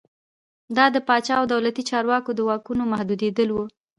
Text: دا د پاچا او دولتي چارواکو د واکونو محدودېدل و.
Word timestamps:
دا 0.75 0.85
د 0.95 0.97
پاچا 1.07 1.33
او 1.39 1.45
دولتي 1.53 1.83
چارواکو 1.89 2.31
د 2.35 2.39
واکونو 2.47 2.83
محدودېدل 2.91 3.49
و. 3.51 3.57